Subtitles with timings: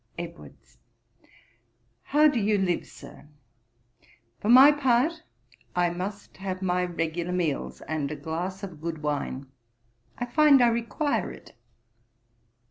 [0.17, 0.79] EDWARDS.
[2.01, 3.27] 'How do you live, Sir?
[4.39, 5.21] For my part,
[5.75, 9.45] I must have my regular meals, and a glass of good wine.
[10.17, 11.53] I find I require it.'